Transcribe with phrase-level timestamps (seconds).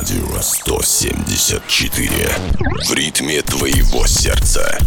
[0.00, 2.08] Радио 174.
[2.88, 4.78] В ритме твоего сердца.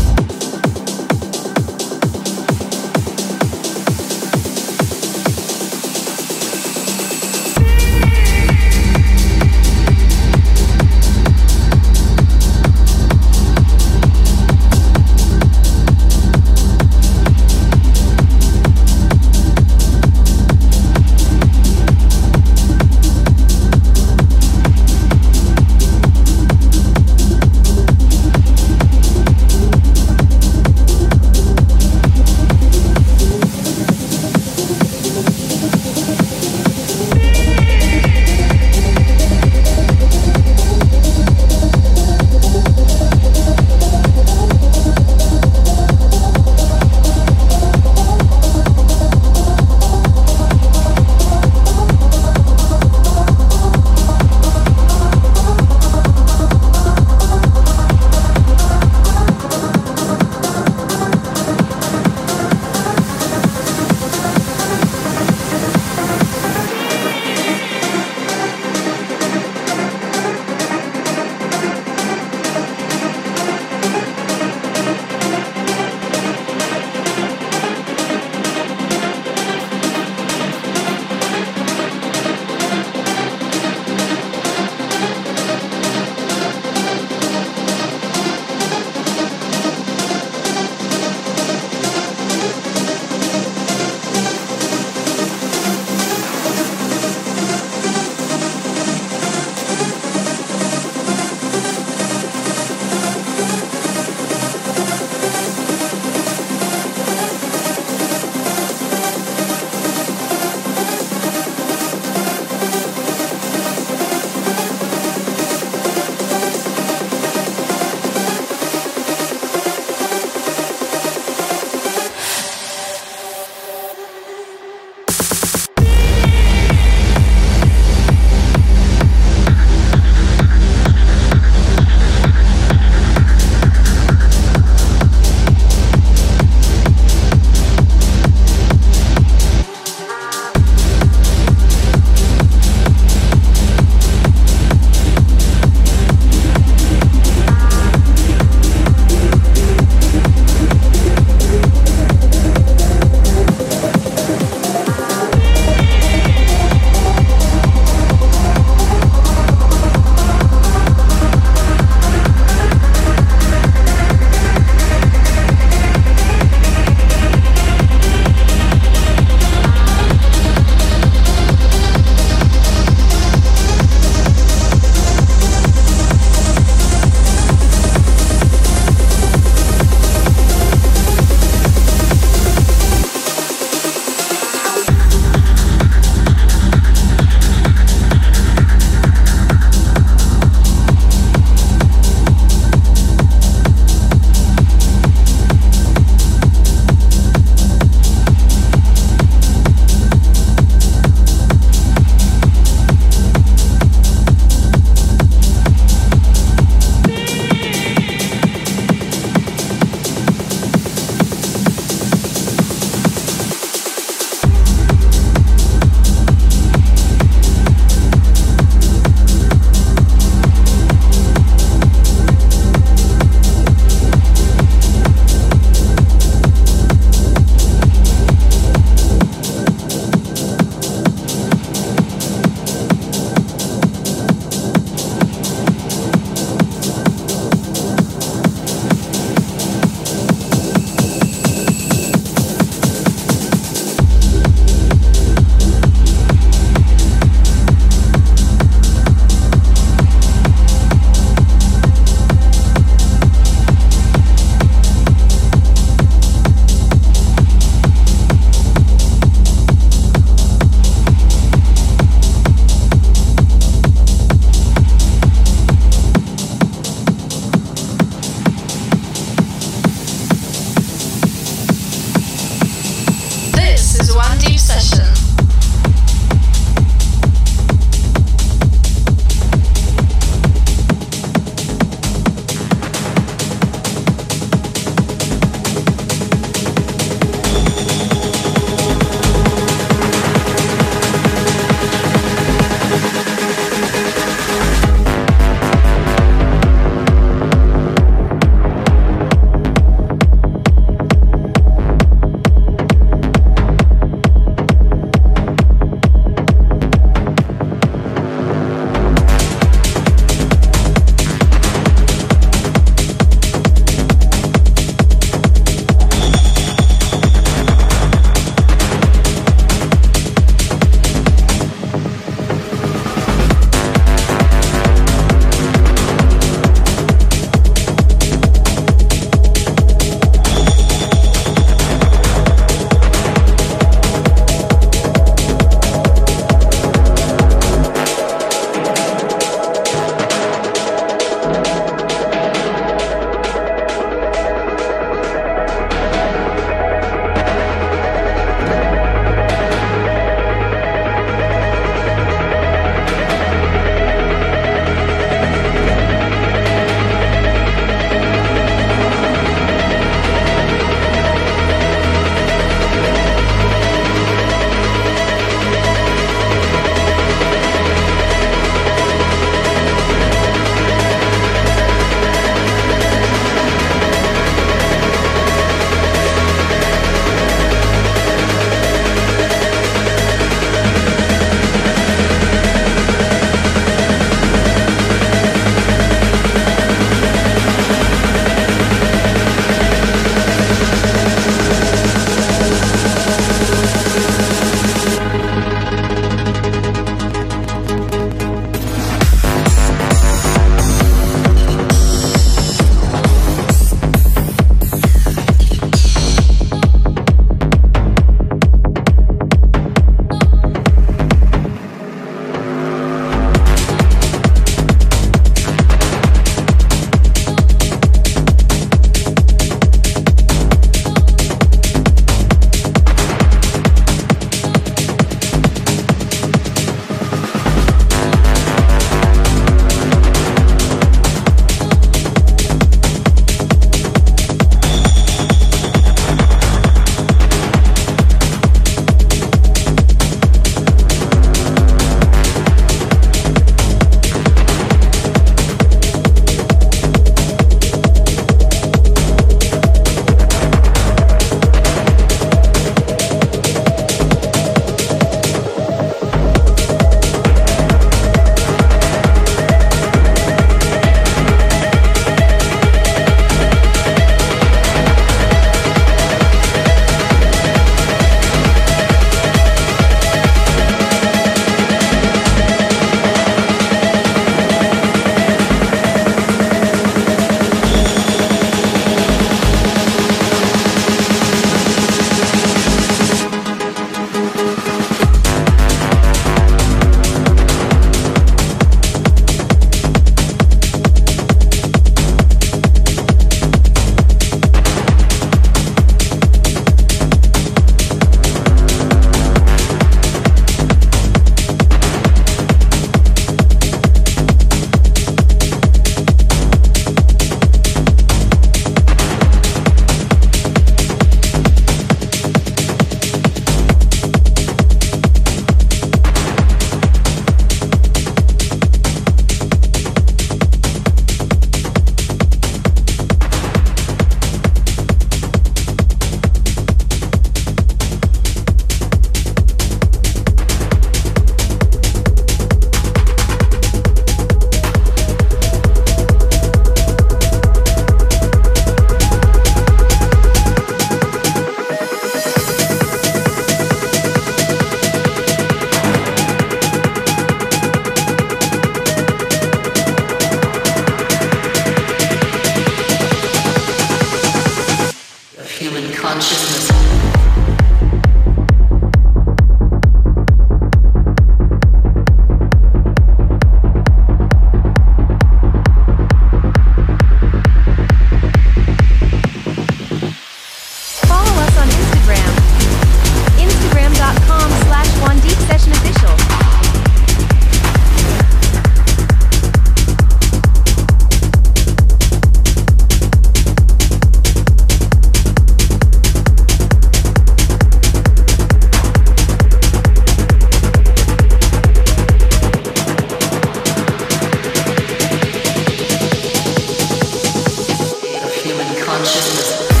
[599.23, 600.00] consciousness.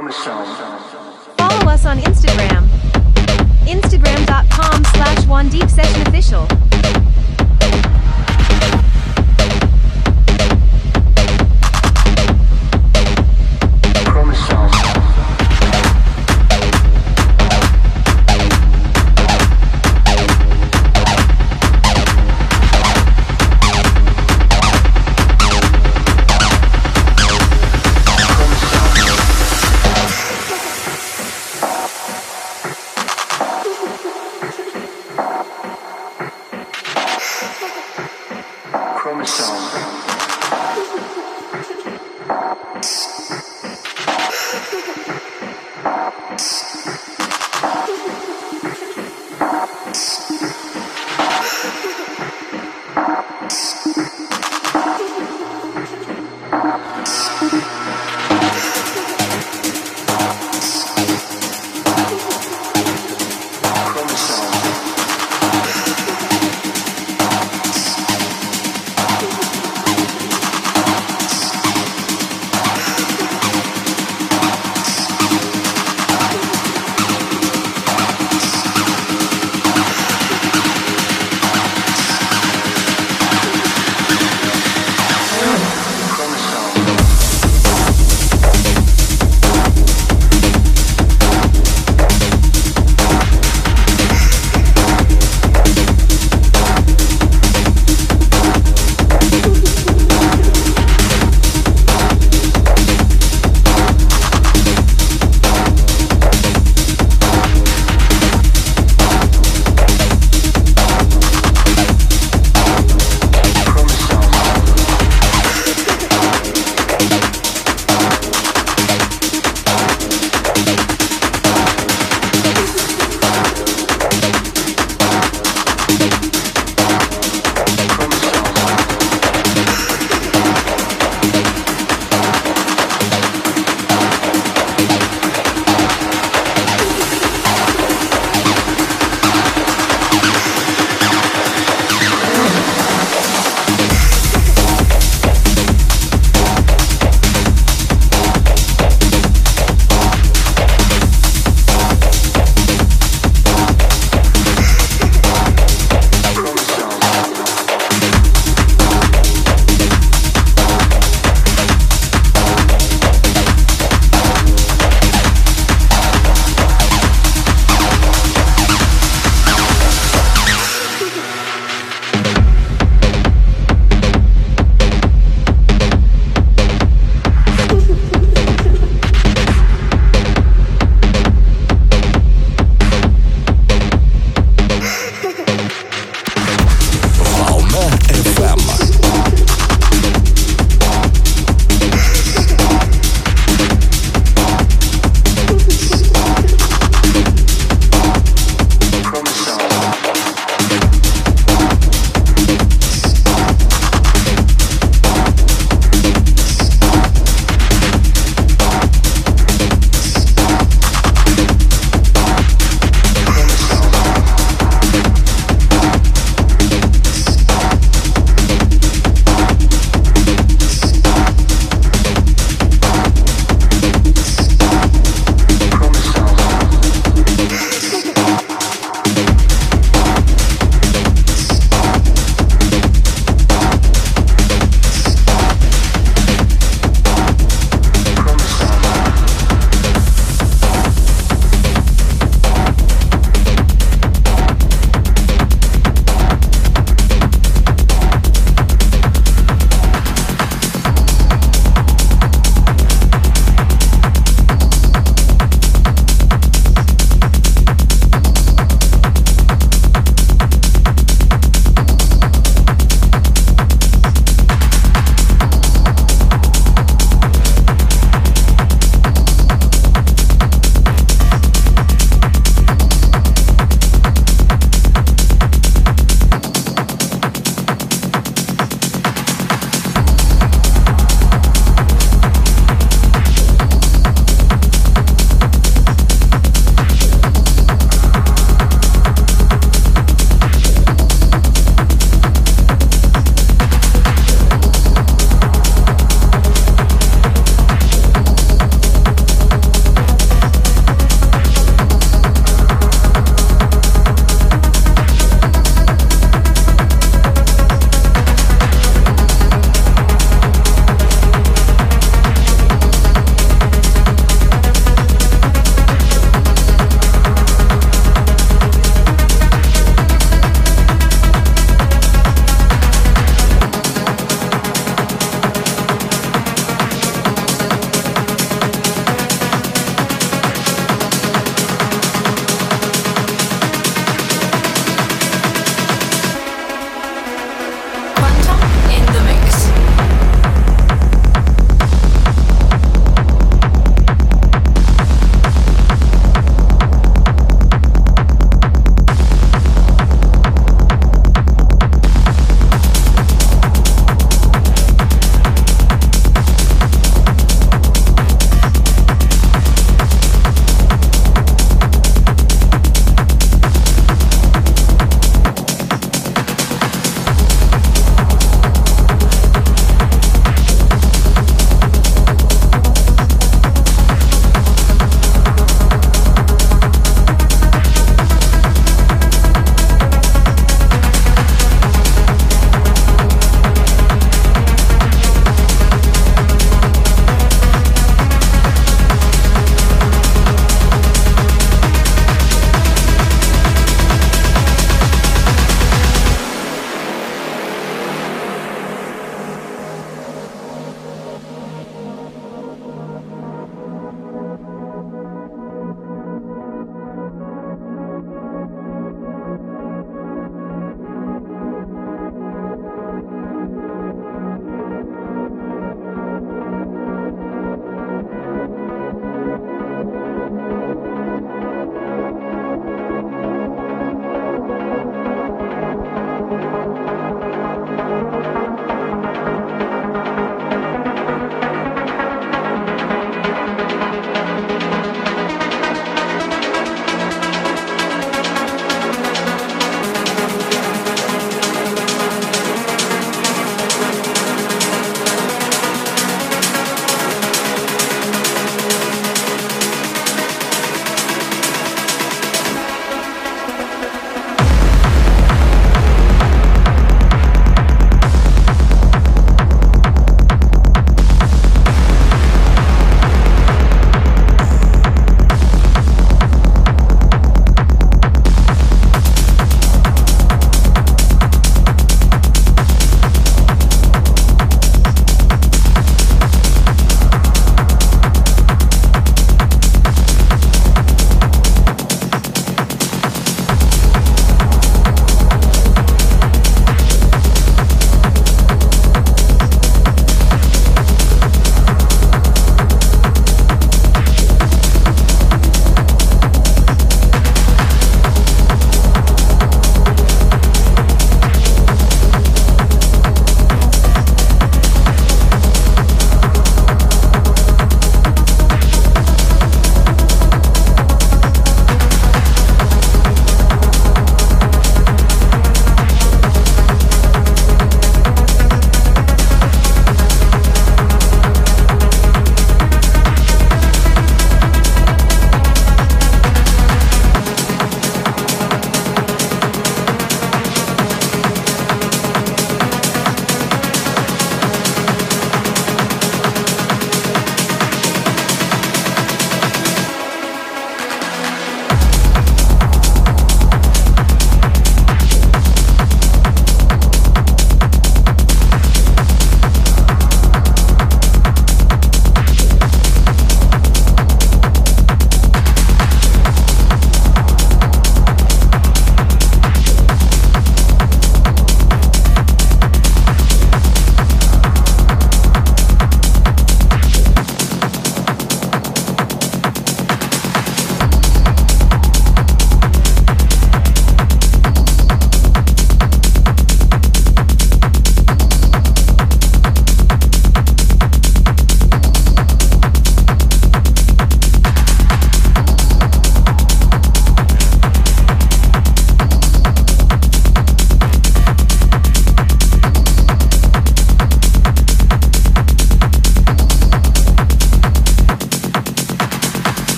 [0.00, 1.36] chromosome.
[1.36, 2.66] Follow us on Instagram.
[3.66, 6.46] Instagram.com slash one deep session official.